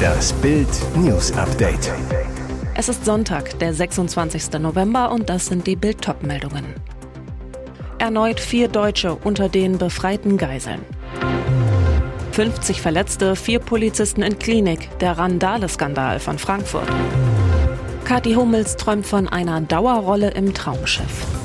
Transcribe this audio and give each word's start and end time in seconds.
Das 0.00 0.32
Bild 0.34 0.68
News 0.96 1.32
Update. 1.32 1.92
Es 2.74 2.88
ist 2.88 3.04
Sonntag, 3.04 3.58
der 3.58 3.74
26. 3.74 4.58
November 4.58 5.10
und 5.12 5.28
das 5.28 5.46
sind 5.46 5.66
die 5.66 5.76
Bild 5.76 5.98
meldungen 6.22 6.64
Erneut 7.98 8.40
vier 8.40 8.68
Deutsche 8.68 9.14
unter 9.14 9.48
den 9.48 9.78
befreiten 9.78 10.38
Geiseln. 10.38 10.80
50 12.32 12.80
Verletzte, 12.80 13.36
vier 13.36 13.58
Polizisten 13.58 14.22
in 14.22 14.38
Klinik, 14.38 14.88
der 15.00 15.18
Randale-Skandal 15.18 16.20
von 16.20 16.38
Frankfurt. 16.38 16.88
Kathi 18.04 18.34
Hummels 18.34 18.76
träumt 18.76 19.06
von 19.06 19.28
einer 19.28 19.60
Dauerrolle 19.60 20.30
im 20.30 20.54
Traumschiff. 20.54 21.39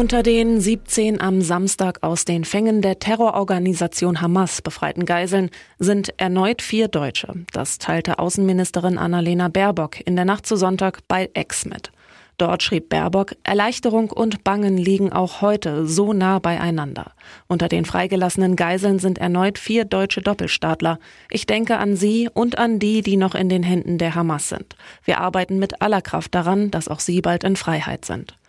Unter 0.00 0.22
den 0.22 0.62
17 0.62 1.20
am 1.20 1.42
Samstag 1.42 1.98
aus 2.02 2.24
den 2.24 2.46
Fängen 2.46 2.80
der 2.80 3.00
Terrororganisation 3.00 4.22
Hamas 4.22 4.62
befreiten 4.62 5.04
Geiseln 5.04 5.50
sind 5.78 6.18
erneut 6.18 6.62
vier 6.62 6.88
Deutsche. 6.88 7.34
Das 7.52 7.76
teilte 7.76 8.18
Außenministerin 8.18 8.96
Annalena 8.96 9.48
Baerbock 9.48 10.00
in 10.00 10.16
der 10.16 10.24
Nacht 10.24 10.46
zu 10.46 10.56
Sonntag 10.56 11.00
bei 11.06 11.28
Ex 11.34 11.66
mit. 11.66 11.92
Dort 12.38 12.62
schrieb 12.62 12.88
Baerbock, 12.88 13.34
Erleichterung 13.44 14.10
und 14.10 14.42
Bangen 14.42 14.78
liegen 14.78 15.12
auch 15.12 15.42
heute 15.42 15.86
so 15.86 16.14
nah 16.14 16.38
beieinander. 16.38 17.12
Unter 17.46 17.68
den 17.68 17.84
freigelassenen 17.84 18.56
Geiseln 18.56 19.00
sind 19.00 19.18
erneut 19.18 19.58
vier 19.58 19.84
deutsche 19.84 20.22
Doppelstaatler. 20.22 20.98
Ich 21.28 21.44
denke 21.44 21.76
an 21.76 21.94
Sie 21.94 22.30
und 22.32 22.56
an 22.56 22.78
die, 22.78 23.02
die 23.02 23.18
noch 23.18 23.34
in 23.34 23.50
den 23.50 23.62
Händen 23.62 23.98
der 23.98 24.14
Hamas 24.14 24.48
sind. 24.48 24.76
Wir 25.04 25.20
arbeiten 25.20 25.58
mit 25.58 25.82
aller 25.82 26.00
Kraft 26.00 26.34
daran, 26.34 26.70
dass 26.70 26.88
auch 26.88 27.00
Sie 27.00 27.20
bald 27.20 27.44
in 27.44 27.56
Freiheit 27.56 28.06
sind. 28.06 28.39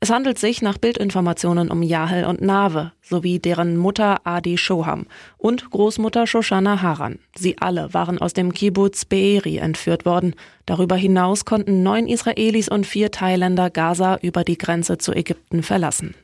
Es 0.00 0.10
handelt 0.10 0.38
sich 0.38 0.60
nach 0.60 0.76
Bildinformationen 0.76 1.70
um 1.70 1.82
Yahel 1.82 2.24
und 2.24 2.42
Nave 2.42 2.92
sowie 3.00 3.38
deren 3.38 3.76
Mutter 3.76 4.20
Adi 4.24 4.58
Shoham 4.58 5.06
und 5.38 5.70
Großmutter 5.70 6.26
Shoshana 6.26 6.82
Haran. 6.82 7.18
Sie 7.34 7.56
alle 7.58 7.94
waren 7.94 8.18
aus 8.18 8.34
dem 8.34 8.52
Kibbutz 8.52 9.06
Be'eri 9.06 9.58
entführt 9.58 10.04
worden. 10.04 10.34
Darüber 10.66 10.96
hinaus 10.96 11.44
konnten 11.44 11.82
neun 11.82 12.06
Israelis 12.06 12.68
und 12.68 12.86
vier 12.86 13.10
Thailänder 13.10 13.70
Gaza 13.70 14.18
über 14.20 14.44
die 14.44 14.58
Grenze 14.58 14.98
zu 14.98 15.12
Ägypten 15.12 15.62
verlassen. 15.62 16.14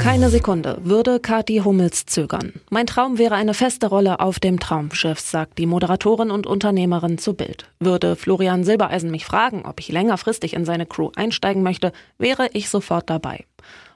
Keine 0.00 0.30
Sekunde 0.30 0.78
würde 0.82 1.20
Kathi 1.20 1.60
Hummels 1.62 2.06
zögern. 2.06 2.54
Mein 2.70 2.86
Traum 2.86 3.18
wäre 3.18 3.34
eine 3.34 3.52
feste 3.52 3.86
Rolle 3.86 4.18
auf 4.18 4.40
dem 4.40 4.58
Traumschiff, 4.58 5.20
sagt 5.20 5.58
die 5.58 5.66
Moderatorin 5.66 6.30
und 6.30 6.46
Unternehmerin 6.46 7.18
zu 7.18 7.34
Bild. 7.34 7.66
Würde 7.80 8.16
Florian 8.16 8.64
Silbereisen 8.64 9.10
mich 9.10 9.26
fragen, 9.26 9.66
ob 9.66 9.78
ich 9.78 9.88
längerfristig 9.88 10.54
in 10.54 10.64
seine 10.64 10.86
Crew 10.86 11.10
einsteigen 11.16 11.62
möchte, 11.62 11.92
wäre 12.16 12.48
ich 12.54 12.70
sofort 12.70 13.10
dabei. 13.10 13.44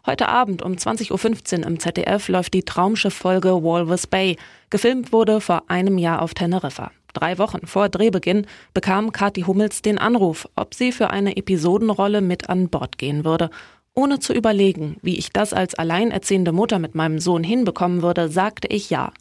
Heute 0.05 0.29
Abend 0.29 0.61
um 0.61 0.73
20.15 0.73 1.61
Uhr 1.61 1.67
im 1.67 1.81
ZDF 1.81 2.29
läuft 2.29 2.53
die 2.53 2.65
Traumschiff-Folge 2.65 3.63
Walvis 3.65 4.07
Bay. 4.07 4.37
Gefilmt 4.69 5.11
wurde 5.11 5.41
vor 5.41 5.65
einem 5.69 5.97
Jahr 5.97 6.21
auf 6.21 6.35
Teneriffa. 6.35 6.91
Drei 7.15 7.39
Wochen 7.39 7.67
vor 7.67 7.89
Drehbeginn 7.89 8.47
bekam 8.75 9.13
Kathi 9.13 9.43
Hummels 9.43 9.81
den 9.81 9.99
Anruf, 9.99 10.49
ob 10.55 10.75
sie 10.75 10.93
für 10.93 11.11
eine 11.11 11.39
Episodenrolle 11.39 12.21
mit 12.21 12.51
an 12.51 12.69
Bord 12.69 12.99
gehen 12.99 13.25
würde. 13.25 13.49
Ohne 13.95 14.19
zu 14.19 14.33
überlegen, 14.33 14.97
wie 15.03 15.17
ich 15.19 15.33
das 15.33 15.53
als 15.53 15.75
alleinerziehende 15.75 16.51
Mutter 16.53 16.81
mit 16.81 16.95
meinem 16.95 17.21
Sohn 17.21 17.45
hinbekommen 17.45 18.03
würde, 18.03 18.29
sagte 18.29 18.67
ich 18.69 18.91
ja. 18.91 19.13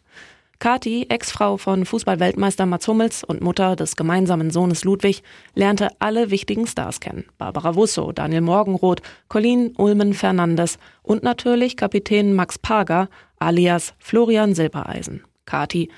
Kati, 0.58 1.08
Ex-Frau 1.10 1.58
von 1.58 1.86
Fußballweltmeister 1.86 2.66
Mats 2.66 2.88
Hummels 2.88 3.24
und 3.24 3.42
Mutter 3.42 3.76
des 3.76 3.96
gemeinsamen 3.96 4.50
Sohnes 4.50 4.84
Ludwig, 4.84 5.22
lernte 5.56 5.90
alle 6.00 6.32
wichtigen 6.32 6.66
Stars 6.66 7.00
kennen. 7.02 7.26
Barbara 7.38 7.76
Wusso, 7.76 8.14
Daniel 8.14 8.42
Morgenroth, 8.42 9.02
Colleen 9.28 9.74
Ulmen 9.78 10.14
Fernandes 10.14 10.80
und 11.04 11.22
natürlich 11.22 11.76
Kapitän 11.76 12.34
Max 12.34 12.58
Parger 12.58 13.10
alias 13.40 13.94
Florian 14.00 14.56
Silbereisen. 14.56 15.24
Kati 15.46 15.90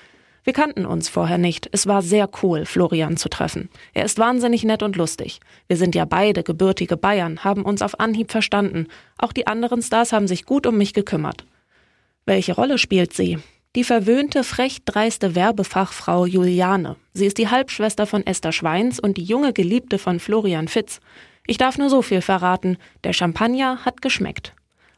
wir 0.45 0.53
kannten 0.53 0.85
uns 0.85 1.09
vorher 1.09 1.39
nicht. 1.39 1.67
Es 1.71 1.87
war 1.87 2.03
sehr 2.03 2.29
cool, 2.43 2.67
Florian 2.67 3.17
zu 3.17 3.29
treffen. 3.29 3.67
Er 3.95 4.05
ist 4.05 4.19
wahnsinnig 4.19 4.63
nett 4.63 4.83
und 4.83 4.95
lustig. 4.95 5.39
Wir 5.67 5.75
sind 5.75 5.95
ja 5.95 6.05
beide 6.05 6.43
gebürtige 6.43 6.97
Bayern, 6.97 7.43
haben 7.43 7.63
uns 7.63 7.81
auf 7.81 7.99
Anhieb 7.99 8.31
verstanden. 8.31 8.87
Auch 9.17 9.33
die 9.33 9.47
anderen 9.47 9.81
Stars 9.81 10.13
haben 10.13 10.27
sich 10.27 10.45
gut 10.45 10.67
um 10.67 10.77
mich 10.77 10.93
gekümmert. 10.93 11.45
Welche 12.27 12.53
Rolle 12.53 12.77
spielt 12.77 13.11
sie? 13.11 13.39
Die 13.75 13.83
verwöhnte, 13.83 14.43
frech 14.43 14.85
dreiste 14.85 15.33
Werbefachfrau 15.33 16.27
Juliane. 16.27 16.95
Sie 17.13 17.25
ist 17.25 17.39
die 17.39 17.49
Halbschwester 17.49 18.05
von 18.05 18.25
Esther 18.25 18.51
Schweins 18.51 18.99
und 18.99 19.17
die 19.17 19.23
junge 19.23 19.51
Geliebte 19.51 19.97
von 19.97 20.19
Florian 20.19 20.67
Fitz. 20.67 20.99
Ich 21.47 21.57
darf 21.57 21.79
nur 21.79 21.89
so 21.89 22.03
viel 22.03 22.21
verraten. 22.21 22.77
Der 23.03 23.13
Champagner 23.13 23.83
hat 23.83 24.03
geschmeckt. 24.03 24.53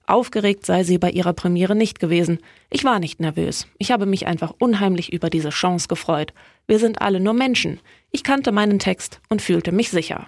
Aufgeregt 0.08 0.66
sei 0.66 0.86
sie 0.86 0.98
bei 0.98 1.12
ihrer 1.12 1.34
Premiere 1.34 1.76
nicht 1.76 2.00
gewesen. 2.00 2.40
Ich 2.70 2.86
war 2.86 2.98
nicht 2.98 3.20
nervös. 3.20 3.68
Ich 3.78 3.92
habe 3.92 4.06
mich 4.06 4.26
einfach 4.26 4.54
unheimlich 4.58 5.12
über 5.12 5.30
diese 5.30 5.50
Chance 5.50 5.90
gefreut. 5.90 6.34
Wir 6.66 6.80
sind 6.80 7.02
alle 7.02 7.20
nur 7.20 7.34
Menschen. 7.34 7.82
Ich 8.12 8.24
kannte 8.24 8.54
meinen 8.54 8.80
Text 8.80 9.20
und 9.28 9.42
fühlte 9.42 9.74
mich 9.74 9.90
sicher. 9.90 10.28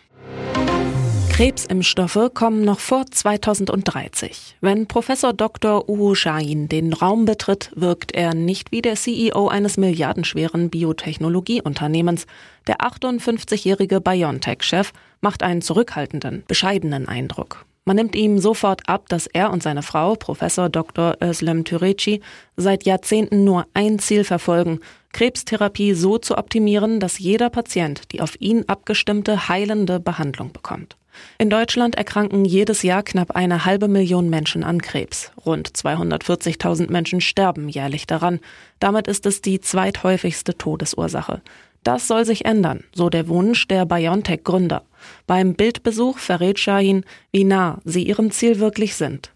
Krebsimpfstoffe 1.39 2.31
kommen 2.33 2.65
noch 2.65 2.81
vor 2.81 3.05
2030. 3.05 4.57
Wenn 4.59 4.87
Professor 4.87 5.31
Dr. 5.31 5.87
Uhu 5.87 6.13
Shahin 6.13 6.67
den 6.67 6.91
Raum 6.91 7.23
betritt, 7.23 7.71
wirkt 7.75 8.11
er 8.11 8.33
nicht 8.33 8.73
wie 8.73 8.81
der 8.81 8.95
CEO 8.95 9.47
eines 9.47 9.77
milliardenschweren 9.77 10.69
Biotechnologieunternehmens. 10.69 12.25
Der 12.67 12.81
58-jährige 12.81 14.01
BioNTech-Chef 14.01 14.91
macht 15.21 15.41
einen 15.41 15.61
zurückhaltenden, 15.61 16.43
bescheidenen 16.45 17.07
Eindruck. 17.07 17.65
Man 17.85 17.95
nimmt 17.95 18.17
ihm 18.17 18.39
sofort 18.39 18.89
ab, 18.89 19.07
dass 19.07 19.25
er 19.25 19.51
und 19.51 19.63
seine 19.63 19.81
Frau, 19.81 20.15
Professor 20.15 20.67
Dr. 20.67 21.15
Özlem 21.23 21.63
Türeci, 21.63 22.19
seit 22.57 22.83
Jahrzehnten 22.83 23.45
nur 23.45 23.65
ein 23.73 23.99
Ziel 23.99 24.25
verfolgen, 24.25 24.81
Krebstherapie 25.13 25.93
so 25.93 26.17
zu 26.17 26.37
optimieren, 26.37 26.99
dass 26.99 27.17
jeder 27.17 27.49
Patient 27.49 28.11
die 28.11 28.19
auf 28.19 28.35
ihn 28.41 28.65
abgestimmte 28.67 29.47
heilende 29.47 30.01
Behandlung 30.01 30.51
bekommt. 30.51 30.98
In 31.37 31.49
Deutschland 31.49 31.95
erkranken 31.95 32.45
jedes 32.45 32.83
Jahr 32.83 33.03
knapp 33.03 33.35
eine 33.35 33.65
halbe 33.65 33.87
Million 33.87 34.29
Menschen 34.29 34.63
an 34.63 34.81
Krebs. 34.81 35.31
Rund 35.45 35.69
240.000 35.69 36.91
Menschen 36.91 37.21
sterben 37.21 37.69
jährlich 37.69 38.07
daran. 38.07 38.39
Damit 38.79 39.07
ist 39.07 39.25
es 39.25 39.41
die 39.41 39.61
zweithäufigste 39.61 40.57
Todesursache. 40.57 41.41
Das 41.83 42.07
soll 42.07 42.25
sich 42.25 42.45
ändern, 42.45 42.83
so 42.93 43.09
der 43.09 43.27
Wunsch 43.29 43.67
der 43.67 43.85
BioNTech-Gründer. 43.85 44.83
Beim 45.27 45.53
Bildbesuch 45.53 46.17
verrät 46.17 46.59
Shahin, 46.59 47.05
wie 47.31 47.45
nah 47.45 47.79
sie 47.85 48.03
ihrem 48.03 48.31
Ziel 48.31 48.59
wirklich 48.59 48.95
sind. 48.95 49.31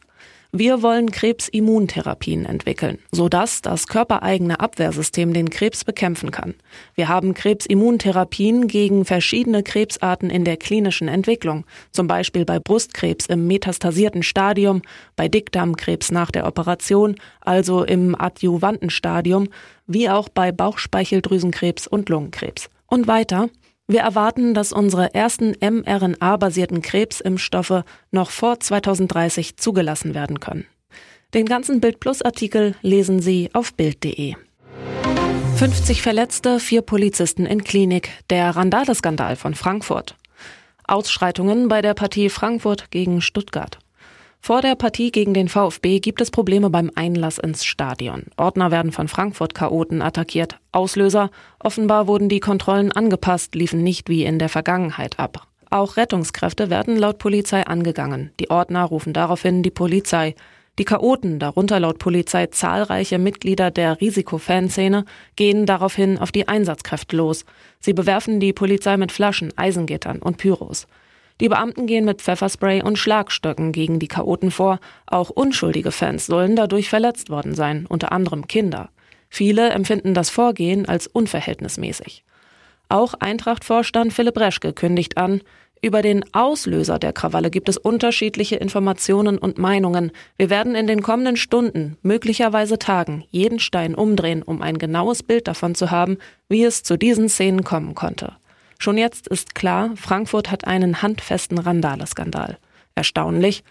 Wir 0.56 0.84
wollen 0.84 1.10
Krebsimmuntherapien 1.10 2.46
entwickeln, 2.46 3.00
sodass 3.12 3.64
das 3.64 3.88
körpereigene 3.88 4.60
Abwehrsystem 4.60 5.34
den 5.34 5.50
Krebs 5.50 5.84
bekämpfen 5.84 6.30
kann. 6.30 6.54
Wir 6.94 7.08
haben 7.08 7.34
Krebsimmuntherapien 7.34 8.68
gegen 8.68 9.04
verschiedene 9.04 9.64
Krebsarten 9.64 10.30
in 10.30 10.46
der 10.46 10.58
klinischen 10.58 11.08
Entwicklung, 11.08 11.66
zum 11.90 12.06
Beispiel 12.06 12.46
bei 12.46 12.60
Brustkrebs 12.60 13.26
im 13.26 13.48
metastasierten 13.48 14.22
Stadium, 14.22 14.84
bei 15.16 15.28
Dickdarmkrebs 15.28 16.12
nach 16.12 16.30
der 16.30 16.46
Operation, 16.46 17.16
also 17.42 17.84
im 17.84 18.14
adjuvanten 18.14 18.92
Stadium, 18.92 19.48
wie 19.88 20.08
auch 20.08 20.30
bei 20.30 20.52
Bauchspeicheldrüsenkrebs 20.52 21.88
und 21.88 22.10
Lungenkrebs. 22.10 22.70
Und 22.86 23.08
weiter, 23.08 23.50
wir 23.88 24.00
erwarten, 24.00 24.54
dass 24.54 24.72
unsere 24.72 25.14
ersten 25.14 25.56
mRNA-basierten 25.60 26.82
Krebsimpfstoffe 26.82 27.84
noch 28.12 28.30
vor 28.30 28.60
2030 28.60 29.58
zugelassen 29.58 30.14
werden 30.14 30.40
können. 30.40 30.66
Den 31.34 31.46
ganzen 31.46 31.82
Bild 31.82 32.00
Plus 32.00 32.22
Artikel 32.22 32.76
lesen 32.82 33.22
Sie 33.22 33.50
auf 33.54 33.74
Bild.de. 33.74 34.36
50 35.56 36.02
Verletzte, 36.02 36.60
vier 36.60 36.82
Polizisten 36.82 37.46
in 37.46 37.64
Klinik, 37.64 38.10
der 38.30 38.56
Randale-Skandal 38.56 39.36
von 39.36 39.54
Frankfurt. 39.54 40.16
Ausschreitungen 40.86 41.68
bei 41.68 41.82
der 41.82 41.94
Partie 41.94 42.30
Frankfurt 42.30 42.92
gegen 42.92 43.22
Stuttgart. 43.22 43.80
Vor 44.46 44.62
der 44.62 44.76
Partie 44.76 45.10
gegen 45.10 45.34
den 45.34 45.48
VfB 45.48 46.02
gibt 46.02 46.20
es 46.20 46.30
Probleme 46.30 46.70
beim 46.70 46.92
Einlass 46.96 47.38
ins 47.38 47.64
Stadion. 47.64 48.26
Ordner 48.36 48.72
werden 48.72 48.92
von 48.92 49.08
Frankfurt-Chaoten 49.08 50.02
attackiert. 50.02 50.58
Auslöser? 50.74 51.32
Offenbar 51.60 52.08
wurden 52.08 52.28
die 52.28 52.42
Kontrollen 52.42 52.92
angepasst, 52.92 53.56
liefen 53.56 53.84
nicht 53.84 54.10
wie 54.10 54.26
in 54.26 54.40
der 54.40 54.50
Vergangenheit 54.50 55.18
ab. 55.18 55.48
Auch 55.70 55.96
Rettungskräfte 55.96 56.70
werden 56.70 56.98
laut 56.98 57.20
Polizei 57.20 57.66
angegangen. 57.66 58.34
Die 58.42 58.50
Ordner 58.50 58.84
rufen 58.84 59.14
daraufhin 59.14 59.64
die 59.64 59.72
Polizei. 59.72 60.36
Die 60.78 60.84
Chaoten, 60.84 61.40
darunter 61.40 61.80
laut 61.80 61.98
Polizei 62.00 62.48
zahlreiche 62.48 63.20
Mitglieder 63.20 63.72
der 63.72 64.02
Risikofanszene, 64.02 65.06
gehen 65.38 65.66
daraufhin 65.66 66.18
auf 66.18 66.34
die 66.34 66.50
Einsatzkräfte 66.50 67.16
los. 67.16 67.46
Sie 67.80 67.94
bewerfen 67.94 68.42
die 68.42 68.52
Polizei 68.52 68.98
mit 68.98 69.14
Flaschen, 69.14 69.58
Eisengittern 69.58 70.20
und 70.20 70.36
Pyros. 70.36 70.86
Die 71.42 71.50
Beamten 71.50 71.88
gehen 71.88 72.06
mit 72.06 72.22
Pfefferspray 72.22 72.84
und 72.84 72.98
Schlagstöcken 72.98 73.72
gegen 73.72 74.00
die 74.00 74.08
Chaoten 74.08 74.52
vor. 74.52 74.80
Auch 75.08 75.30
unschuldige 75.30 75.92
Fans 75.92 76.26
sollen 76.26 76.56
dadurch 76.56 76.90
verletzt 76.90 77.30
worden 77.30 77.56
sein, 77.56 77.86
unter 77.90 78.12
anderem 78.12 78.48
Kinder. 78.48 78.90
Viele 79.30 79.70
empfinden 79.72 80.14
das 80.14 80.30
Vorgehen 80.30 80.88
als 80.88 81.08
unverhältnismäßig. 81.08 82.24
Auch 82.88 83.16
Eintracht-Vorstand 83.16 84.14
Philipp 84.14 84.38
Reschke 84.38 84.74
kündigt 84.74 85.18
an, 85.18 85.42
Über 85.84 86.02
den 86.02 86.24
Auslöser 86.34 86.98
der 86.98 87.12
Krawalle 87.12 87.50
gibt 87.50 87.68
es 87.68 87.76
unterschiedliche 87.76 88.56
Informationen 88.56 89.38
und 89.38 89.58
Meinungen. 89.58 90.12
Wir 90.38 90.50
werden 90.50 90.76
in 90.76 90.88
den 90.88 91.02
kommenden 91.02 91.36
Stunden, 91.36 91.98
möglicherweise 92.02 92.80
Tagen, 92.80 93.26
jeden 93.32 93.60
Stein 93.60 93.94
umdrehen, 93.94 94.44
um 94.44 94.62
ein 94.62 94.78
genaues 94.78 95.24
Bild 95.24 95.46
davon 95.50 95.76
zu 95.76 95.92
haben, 95.92 96.20
wie 96.48 96.64
es 96.64 96.84
zu 96.84 96.98
diesen 96.98 97.28
Szenen 97.28 97.66
kommen 97.66 97.96
konnte. 97.96 98.32
Schon 98.84 98.98
jetzt 98.98 99.30
ist 99.30 99.56
klar, 99.56 99.92
Frankfurt 99.96 100.52
hat 100.52 100.68
einen 100.68 101.02
handfesten 101.02 101.58
Randale-Skandal. 101.58 102.58
Erstaunlich, 102.96 103.64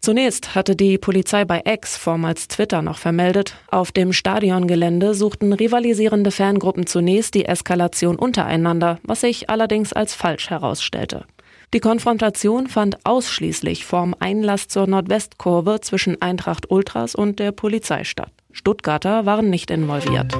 Zunächst 0.00 0.54
hatte 0.54 0.76
die 0.76 0.98
Polizei 0.98 1.46
bei 1.46 1.62
X, 1.64 1.96
vormals 1.96 2.48
Twitter, 2.48 2.82
noch 2.82 2.98
vermeldet, 2.98 3.56
auf 3.68 3.92
dem 3.92 4.12
Stadiongelände 4.12 5.14
suchten 5.14 5.54
rivalisierende 5.54 6.30
Fangruppen 6.30 6.86
zunächst 6.86 7.32
die 7.32 7.46
Eskalation 7.46 8.16
untereinander, 8.16 8.98
was 9.04 9.22
sich 9.22 9.48
allerdings 9.48 9.94
als 9.94 10.14
falsch 10.14 10.50
herausstellte. 10.50 11.24
Die 11.72 11.80
Konfrontation 11.80 12.66
fand 12.66 12.98
ausschließlich 13.04 13.86
vorm 13.86 14.14
Einlass 14.20 14.68
zur 14.68 14.86
Nordwestkurve 14.86 15.80
zwischen 15.80 16.20
Eintracht 16.20 16.70
Ultras 16.70 17.14
und 17.14 17.38
der 17.38 17.52
Polizei 17.52 18.04
statt. 18.04 18.32
Stuttgarter 18.52 19.24
waren 19.24 19.48
nicht 19.48 19.70
involviert. 19.70 20.36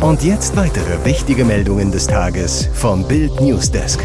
Und 0.00 0.22
jetzt 0.22 0.56
weitere 0.56 1.04
wichtige 1.04 1.44
Meldungen 1.44 1.90
des 1.90 2.06
Tages 2.06 2.68
vom 2.74 3.08
Bild 3.08 3.40
Newsdesk. 3.40 4.00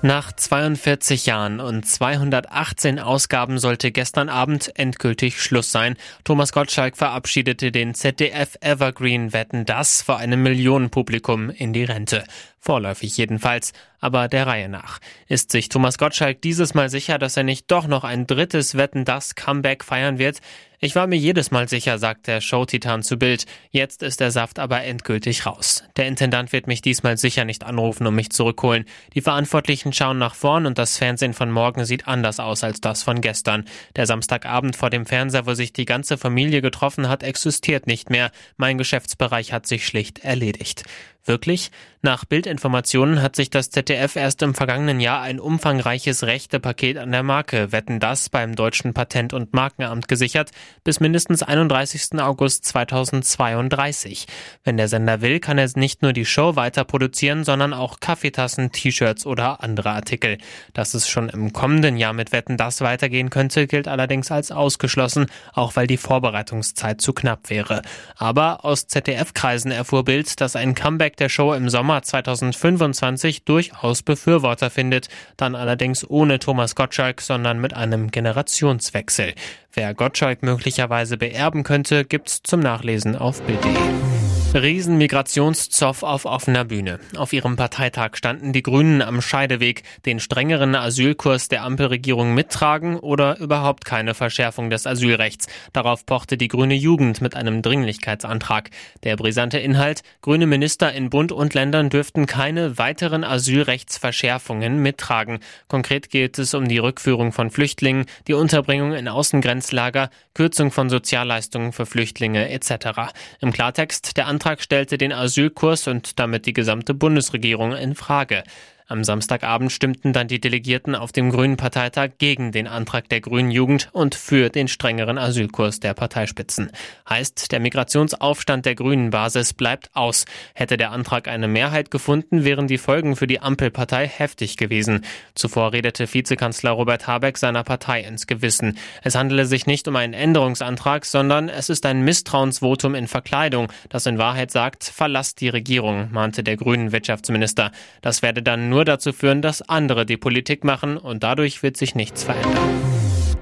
Nach 0.00 0.32
42 0.32 1.26
Jahren 1.26 1.60
und 1.60 1.84
218 1.84 2.98
Ausgaben 2.98 3.58
sollte 3.58 3.90
gestern 3.92 4.28
Abend 4.28 4.72
endgültig 4.78 5.42
Schluss 5.42 5.72
sein. 5.72 5.96
Thomas 6.24 6.52
Gottschalk 6.52 6.96
verabschiedete 6.96 7.70
den 7.70 7.94
ZDF 7.94 8.56
Evergreen 8.60 9.32
Wetten 9.32 9.66
das 9.66 10.00
vor 10.00 10.16
einem 10.16 10.42
Millionenpublikum 10.42 11.50
in 11.50 11.72
die 11.72 11.84
Rente. 11.84 12.24
Vorläufig 12.68 13.16
jedenfalls, 13.16 13.72
aber 13.98 14.28
der 14.28 14.46
Reihe 14.46 14.68
nach. 14.68 14.98
Ist 15.26 15.52
sich 15.52 15.70
Thomas 15.70 15.96
Gottschalk 15.96 16.42
dieses 16.42 16.74
Mal 16.74 16.90
sicher, 16.90 17.18
dass 17.18 17.34
er 17.38 17.42
nicht 17.42 17.70
doch 17.70 17.86
noch 17.86 18.04
ein 18.04 18.26
drittes 18.26 18.76
Wetten 18.76 19.06
das 19.06 19.34
Comeback 19.34 19.82
feiern 19.82 20.18
wird? 20.18 20.42
Ich 20.78 20.94
war 20.94 21.06
mir 21.06 21.16
jedes 21.16 21.50
Mal 21.50 21.66
sicher, 21.66 21.98
sagt 21.98 22.26
der 22.26 22.42
Showtitan 22.42 23.02
zu 23.02 23.16
Bild. 23.16 23.46
Jetzt 23.70 24.02
ist 24.02 24.20
der 24.20 24.30
Saft 24.30 24.58
aber 24.58 24.84
endgültig 24.84 25.46
raus. 25.46 25.82
Der 25.96 26.06
Intendant 26.06 26.52
wird 26.52 26.66
mich 26.66 26.82
diesmal 26.82 27.16
sicher 27.16 27.46
nicht 27.46 27.64
anrufen 27.64 28.06
und 28.06 28.14
mich 28.14 28.30
zurückholen. 28.30 28.84
Die 29.14 29.22
Verantwortlichen 29.22 29.94
schauen 29.94 30.18
nach 30.18 30.34
vorn 30.34 30.66
und 30.66 30.76
das 30.76 30.98
Fernsehen 30.98 31.32
von 31.32 31.50
morgen 31.50 31.86
sieht 31.86 32.06
anders 32.06 32.38
aus 32.38 32.62
als 32.62 32.82
das 32.82 33.02
von 33.02 33.22
gestern. 33.22 33.64
Der 33.96 34.06
Samstagabend 34.06 34.76
vor 34.76 34.90
dem 34.90 35.06
Fernseher, 35.06 35.46
wo 35.46 35.54
sich 35.54 35.72
die 35.72 35.86
ganze 35.86 36.18
Familie 36.18 36.60
getroffen 36.60 37.08
hat, 37.08 37.22
existiert 37.22 37.86
nicht 37.86 38.10
mehr. 38.10 38.30
Mein 38.58 38.76
Geschäftsbereich 38.76 39.54
hat 39.54 39.66
sich 39.66 39.86
schlicht 39.86 40.18
erledigt. 40.20 40.84
Wirklich? 41.28 41.70
Nach 42.00 42.24
Bildinformationen 42.24 43.20
hat 43.22 43.34
sich 43.34 43.50
das 43.50 43.70
ZDF 43.70 44.14
erst 44.14 44.40
im 44.42 44.54
vergangenen 44.54 45.00
Jahr 45.00 45.20
ein 45.20 45.40
umfangreiches 45.40 46.22
Rechtepaket 46.22 46.96
an 46.96 47.10
der 47.10 47.24
Marke 47.24 47.72
Wetten 47.72 47.98
das 47.98 48.28
beim 48.28 48.54
deutschen 48.54 48.94
Patent- 48.94 49.34
und 49.34 49.52
Markenamt 49.52 50.06
gesichert 50.06 50.52
bis 50.84 51.00
mindestens 51.00 51.42
31. 51.42 52.20
August 52.20 52.64
2032. 52.66 54.26
Wenn 54.62 54.76
der 54.76 54.86
Sender 54.86 55.20
will, 55.20 55.40
kann 55.40 55.58
er 55.58 55.68
nicht 55.74 56.02
nur 56.02 56.12
die 56.12 56.24
Show 56.24 56.54
weiter 56.54 56.84
produzieren, 56.84 57.42
sondern 57.42 57.74
auch 57.74 57.98
Kaffeetassen, 57.98 58.70
T-Shirts 58.70 59.26
oder 59.26 59.62
andere 59.64 59.90
Artikel. 59.90 60.38
Dass 60.72 60.94
es 60.94 61.08
schon 61.08 61.28
im 61.28 61.52
kommenden 61.52 61.98
Jahr 61.98 62.12
mit 62.12 62.30
Wetten 62.30 62.56
das 62.56 62.80
weitergehen 62.80 63.28
könnte, 63.28 63.66
gilt 63.66 63.88
allerdings 63.88 64.30
als 64.30 64.52
ausgeschlossen, 64.52 65.26
auch 65.52 65.74
weil 65.74 65.88
die 65.88 65.98
Vorbereitungszeit 65.98 67.00
zu 67.00 67.12
knapp 67.12 67.50
wäre. 67.50 67.82
Aber 68.16 68.64
aus 68.64 68.86
ZDF-Kreisen 68.86 69.72
erfuhr 69.72 70.04
Bild, 70.04 70.40
dass 70.40 70.54
ein 70.54 70.76
Comeback 70.76 71.17
der 71.20 71.28
Show 71.28 71.52
im 71.52 71.68
Sommer 71.68 72.02
2025 72.02 73.44
durchaus 73.44 74.02
Befürworter 74.02 74.70
findet, 74.70 75.08
dann 75.36 75.54
allerdings 75.54 76.08
ohne 76.08 76.38
Thomas 76.38 76.74
Gottschalk, 76.74 77.20
sondern 77.20 77.60
mit 77.60 77.74
einem 77.74 78.10
Generationswechsel. 78.10 79.34
Wer 79.72 79.94
Gottschalk 79.94 80.42
möglicherweise 80.42 81.16
beerben 81.16 81.62
könnte, 81.62 82.04
gibt's 82.04 82.42
zum 82.42 82.60
Nachlesen 82.60 83.16
auf 83.16 83.42
Bild.de. 83.42 84.17
Riesenmigrationszoff 84.54 86.02
auf 86.02 86.24
offener 86.24 86.64
Bühne. 86.64 87.00
Auf 87.16 87.34
ihrem 87.34 87.56
Parteitag 87.56 88.16
standen 88.16 88.54
die 88.54 88.62
Grünen 88.62 89.02
am 89.02 89.20
Scheideweg, 89.20 89.82
den 90.06 90.20
strengeren 90.20 90.74
Asylkurs 90.74 91.48
der 91.48 91.64
Ampelregierung 91.64 92.34
mittragen 92.34 92.98
oder 92.98 93.38
überhaupt 93.38 93.84
keine 93.84 94.14
Verschärfung 94.14 94.70
des 94.70 94.86
Asylrechts. 94.86 95.48
Darauf 95.74 96.06
pochte 96.06 96.38
die 96.38 96.48
grüne 96.48 96.74
Jugend 96.74 97.20
mit 97.20 97.36
einem 97.36 97.60
Dringlichkeitsantrag. 97.60 98.70
Der 99.04 99.16
brisante 99.16 99.58
Inhalt, 99.58 100.02
grüne 100.22 100.46
Minister 100.46 100.92
in 100.92 101.10
Bund 101.10 101.30
und 101.30 101.52
Ländern 101.52 101.90
dürften 101.90 102.24
keine 102.24 102.78
weiteren 102.78 103.24
Asylrechtsverschärfungen 103.24 104.78
mittragen. 104.78 105.40
Konkret 105.68 106.08
geht 106.08 106.38
es 106.38 106.54
um 106.54 106.68
die 106.68 106.78
Rückführung 106.78 107.32
von 107.32 107.50
Flüchtlingen, 107.50 108.06
die 108.26 108.34
Unterbringung 108.34 108.94
in 108.94 109.08
Außengrenzlager, 109.08 110.08
Kürzung 110.32 110.70
von 110.70 110.88
Sozialleistungen 110.88 111.72
für 111.72 111.84
Flüchtlinge 111.84 112.48
etc. 112.48 113.12
Im 113.40 113.52
Klartext, 113.52 114.16
der 114.16 114.26
Antrag 114.26 114.37
stellte 114.62 114.98
den 114.98 115.12
Asylkurs 115.12 115.86
und 115.88 116.18
damit 116.18 116.46
die 116.46 116.52
gesamte 116.52 116.94
Bundesregierung 116.94 117.74
in 117.74 117.94
Frage. 117.94 118.44
Am 118.90 119.04
Samstagabend 119.04 119.70
stimmten 119.70 120.14
dann 120.14 120.28
die 120.28 120.40
Delegierten 120.40 120.94
auf 120.94 121.12
dem 121.12 121.30
Grünen 121.30 121.58
Parteitag 121.58 122.12
gegen 122.16 122.52
den 122.52 122.66
Antrag 122.66 123.06
der 123.10 123.20
Grünen 123.20 123.50
Jugend 123.50 123.90
und 123.92 124.14
für 124.14 124.48
den 124.48 124.66
strengeren 124.66 125.18
Asylkurs 125.18 125.78
der 125.78 125.92
Parteispitzen. 125.92 126.70
Heißt, 127.06 127.52
der 127.52 127.60
Migrationsaufstand 127.60 128.64
der 128.64 128.76
Grünen 128.76 129.10
Basis 129.10 129.52
bleibt 129.52 129.90
aus. 129.92 130.24
Hätte 130.54 130.78
der 130.78 130.90
Antrag 130.90 131.28
eine 131.28 131.48
Mehrheit 131.48 131.90
gefunden, 131.90 132.44
wären 132.44 132.66
die 132.66 132.78
Folgen 132.78 133.14
für 133.14 133.26
die 133.26 133.40
Ampelpartei 133.40 134.08
heftig 134.08 134.56
gewesen. 134.56 135.04
Zuvor 135.34 135.74
redete 135.74 136.10
Vizekanzler 136.10 136.70
Robert 136.70 137.06
Habeck 137.06 137.36
seiner 137.36 137.64
Partei 137.64 138.00
ins 138.00 138.26
Gewissen. 138.26 138.78
Es 139.02 139.14
handele 139.14 139.44
sich 139.44 139.66
nicht 139.66 139.86
um 139.86 139.96
einen 139.96 140.14
Änderungsantrag, 140.14 141.04
sondern 141.04 141.50
es 141.50 141.68
ist 141.68 141.84
ein 141.84 142.06
Misstrauensvotum 142.06 142.94
in 142.94 143.06
Verkleidung, 143.06 143.70
das 143.90 144.06
in 144.06 144.16
Wahrheit 144.16 144.50
sagt, 144.50 144.84
verlasst 144.84 145.42
die 145.42 145.50
Regierung, 145.50 146.08
mahnte 146.10 146.42
der 146.42 146.56
Grünen 146.56 146.90
Wirtschaftsminister. 146.90 147.70
Das 148.00 148.22
werde 148.22 148.42
dann 148.42 148.70
nur 148.70 148.77
nur 148.78 148.84
dazu 148.84 149.12
führen, 149.12 149.42
dass 149.42 149.60
andere 149.68 150.06
die 150.06 150.16
Politik 150.16 150.62
machen 150.62 150.98
und 150.98 151.24
dadurch 151.24 151.64
wird 151.64 151.76
sich 151.76 151.96
nichts 151.96 152.22
verändern. 152.22 152.97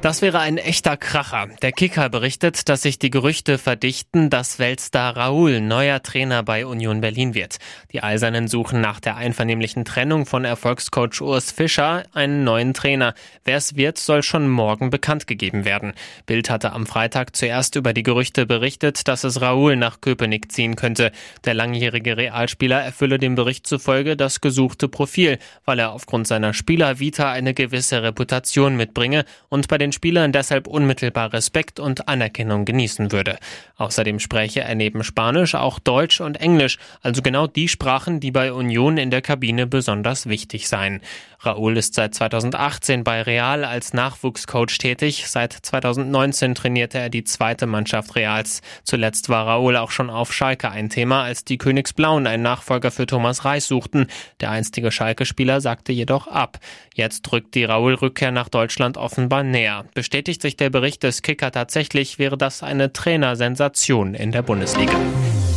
Das 0.07 0.23
wäre 0.23 0.39
ein 0.39 0.57
echter 0.57 0.97
Kracher. 0.97 1.49
Der 1.63 1.73
Kicker 1.73 2.09
berichtet, 2.09 2.69
dass 2.69 2.83
sich 2.83 3.01
die 3.01 3.11
Gerüchte 3.11 3.59
verdichten, 3.59 4.31
dass 4.31 4.61
Weltstar 4.61 5.17
Raoul 5.17 5.61
neuer 5.61 6.01
Trainer 6.01 6.45
bei 6.45 6.65
Union 6.65 7.01
Berlin 7.01 7.35
wird. 7.35 7.57
Die 7.93 8.05
Eisernen 8.05 8.47
suchen 8.47 8.81
nach 8.81 9.01
der 9.01 9.17
einvernehmlichen 9.17 9.85
Trennung 9.85 10.25
von 10.25 10.45
Erfolgscoach 10.45 11.21
Urs 11.23 11.51
Fischer 11.51 12.05
einen 12.15 12.45
neuen 12.45 12.73
Trainer. 12.73 13.15
Wer 13.45 13.57
es 13.57 13.75
wird, 13.75 13.99
soll 13.99 14.23
schon 14.23 14.49
morgen 14.49 14.91
bekannt 14.91 15.27
gegeben 15.27 15.65
werden. 15.65 15.93
Bild 16.25 16.51
hatte 16.51 16.73
am 16.73 16.87
Freitag 16.87 17.35
zuerst 17.35 17.75
über 17.75 17.93
die 17.93 18.05
Gerüchte 18.05 18.47
berichtet, 18.47 19.09
dass 19.09 19.25
es 19.25 19.41
Raoul 19.41 19.75
nach 19.75 20.01
Köpenick 20.01 20.53
ziehen 20.53 20.77
könnte. 20.77 21.11
Der 21.45 21.55
langjährige 21.55 22.17
Realspieler 22.17 22.81
erfülle 22.81 23.19
dem 23.19 23.35
Bericht 23.35 23.67
zufolge 23.67 24.17
das 24.17 24.41
gesuchte 24.41 24.87
Profil, 24.87 25.41
weil 25.65 25.81
er 25.81 25.91
aufgrund 25.91 26.29
seiner 26.29 26.55
Spielervita 26.55 27.33
eine 27.33 27.55
gewisse 27.55 28.05
Reputation 28.05 28.77
mitbringe 28.77 29.25
und 29.49 29.67
bei 29.67 29.79
den 29.79 29.96
Spielern 29.97 30.31
deshalb 30.31 30.67
unmittelbar 30.67 31.33
Respekt 31.33 31.81
und 31.81 32.07
Anerkennung 32.07 32.67
genießen 32.67 33.13
würde. 33.13 33.39
Außerdem 33.77 34.21
spräche 34.21 34.61
er 34.61 34.75
neben 34.75 35.03
Spanisch 35.03 35.55
auch 35.55 35.79
Deutsch 35.79 36.21
und 36.21 36.37
Englisch, 36.37 36.79
also 37.01 37.23
genau 37.23 37.47
die 37.47 37.67
Sprachen, 37.67 38.21
die 38.21 38.31
bei 38.31 38.53
Union 38.53 38.99
in 38.99 39.11
der 39.11 39.23
Kabine 39.23 39.67
besonders 39.67 40.29
wichtig 40.29 40.69
seien. 40.69 41.01
Raoul 41.41 41.77
ist 41.77 41.95
seit 41.95 42.15
2018 42.15 43.05
bei 43.05 43.23
Real 43.23 43.65
als 43.65 43.93
Nachwuchscoach 43.93 44.79
tätig. 44.79 45.27
Seit 45.27 45.53
2019 45.53 46.55
trainierte 46.55 46.99
er 46.99 47.09
die 47.09 47.25
zweite 47.25 47.67
Mannschaft 47.67 48.17
Reals. 48.17 48.63
Zuletzt 48.85 49.29
war 49.29 49.47
Raoul 49.47 49.77
auch 49.77 49.91
schon 49.91 50.11
auf 50.11 50.33
Schalke 50.33 50.71
ein 50.71 50.91
Thema, 50.91 51.23
als 51.23 51.45
die 51.45 51.59
Königsblauen 51.59 52.27
einen 52.27 52.43
Nachfolger 52.43 52.91
für 52.91 53.07
Thomas 53.07 53.45
Reis 53.45 53.69
suchten. 53.69 54.09
Der 54.41 54.51
einstige 54.51 54.91
Schalke-Spieler 54.91 55.61
sagte 55.61 55.93
jedoch 55.93 56.27
ab. 56.27 56.59
Jetzt 56.95 57.23
drückt 57.23 57.55
die 57.55 57.65
Raoul-Rückkehr 57.65 58.33
nach 58.33 58.49
Deutschland 58.49 58.97
offenbar 58.97 59.43
näher. 59.43 59.76
Bestätigt 59.95 60.43
sich 60.43 60.57
der 60.57 60.71
Bericht 60.71 61.03
des 61.03 61.23
Kicker 61.23 61.51
tatsächlich, 61.51 62.19
wäre 62.19 62.37
das 62.39 62.63
eine 62.63 62.93
Trainersensation 62.93 64.15
in 64.15 64.33
der 64.33 64.43
Bundesliga. 64.43 64.99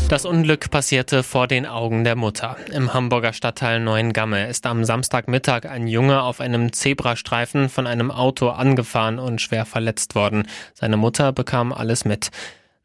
Das 0.09 0.25
Unglück 0.25 0.71
passierte 0.71 1.21
vor 1.21 1.45
den 1.45 1.67
Augen 1.67 2.03
der 2.03 2.15
Mutter. 2.15 2.57
Im 2.73 2.95
Hamburger 2.95 3.31
Stadtteil 3.31 3.79
Neuengamme 3.79 4.47
ist 4.47 4.65
am 4.65 4.83
Samstagmittag 4.83 5.65
ein 5.65 5.87
Junge 5.87 6.23
auf 6.23 6.41
einem 6.41 6.73
Zebrastreifen 6.73 7.69
von 7.69 7.85
einem 7.85 8.09
Auto 8.09 8.49
angefahren 8.49 9.19
und 9.19 9.39
schwer 9.39 9.67
verletzt 9.67 10.15
worden. 10.15 10.47
Seine 10.73 10.97
Mutter 10.97 11.31
bekam 11.31 11.71
alles 11.71 12.05
mit. 12.05 12.31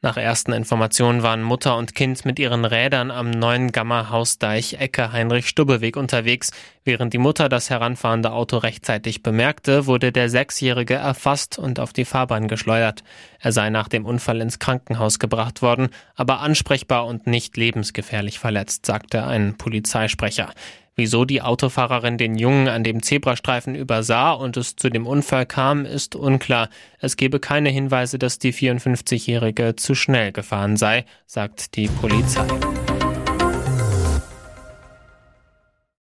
Nach 0.05 0.19
ersten 0.19 0.53
Informationen 0.53 1.23
waren 1.23 1.43
Mutter 1.43 1.79
und 1.79 1.95
Kind 1.95 2.27
mit 2.27 2.39
ihren 2.39 2.67
Rädern 2.67 3.11
am 3.11 3.31
neuen 3.31 3.73
Gamma 3.73 4.11
Hausdeich 4.11 4.75
Ecke 4.75 5.13
Heinrich-Stubbe-Weg 5.13 5.97
unterwegs. 5.97 6.51
Während 6.85 7.15
die 7.15 7.19
Mutter 7.19 7.49
das 7.49 7.71
heranfahrende 7.71 8.31
Auto 8.31 8.59
rechtzeitig 8.59 9.23
bemerkte, 9.23 9.87
wurde 9.87 10.13
der 10.13 10.29
Sechsjährige 10.29 10.93
erfasst 10.93 11.59
und 11.59 11.81
auf 11.81 11.95
die 11.95 12.05
Fahrbahn 12.05 12.49
geschleudert. 12.49 13.03
Er 13.41 13.53
sei 13.53 13.71
nach 13.71 13.89
dem 13.89 14.05
Unfall 14.05 14.43
ins 14.43 14.59
Krankenhaus 14.59 15.19
gebracht 15.19 15.63
worden, 15.63 15.89
aber 16.17 16.41
ansprechbar 16.41 17.07
und 17.07 17.27
nicht 17.27 17.57
lebensgefährlich 17.57 18.39
verletzt, 18.39 18.85
sagte 18.85 19.25
ein 19.25 19.57
Polizeisprecher. 19.57 20.51
Wieso 20.97 21.25
die 21.25 21.43
Autofahrerin 21.43 22.19
den 22.19 22.37
Jungen 22.37 22.69
an 22.69 22.85
dem 22.85 23.03
Zebrastreifen 23.03 23.75
übersah 23.75 24.33
und 24.33 24.57
es 24.57 24.77
zu 24.77 24.91
dem 24.91 25.07
Unfall 25.07 25.45
kam, 25.45 25.85
ist 25.85 26.15
unklar. 26.15 26.69
Es 27.01 27.17
gebe 27.17 27.41
keine 27.41 27.71
Hinweise, 27.71 28.19
dass 28.19 28.39
die 28.39 28.53
54-Jährige 28.53 29.75
zu 29.75 29.97
schnell 29.97 30.31
gefahren 30.31 30.77
sei, 30.77 31.05
sagt 31.27 31.75
die 31.75 31.89
Polizei. 31.89 32.47